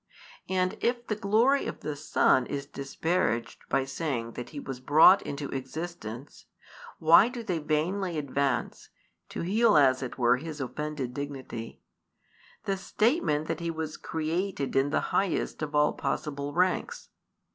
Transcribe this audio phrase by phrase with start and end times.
[0.49, 5.21] And if the glory of the Son is disparaged by saying that He was brought
[5.21, 6.45] into existence,
[6.97, 8.89] why do they vainly advance
[9.29, 11.83] (to heal as it were His offended dignity)
[12.63, 17.09] the statement that He was created in the highest of all possible ranks?